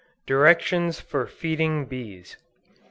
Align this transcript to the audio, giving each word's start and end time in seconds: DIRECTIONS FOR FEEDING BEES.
DIRECTIONS 0.25 0.99
FOR 0.99 1.27
FEEDING 1.27 1.85
BEES. 1.85 2.35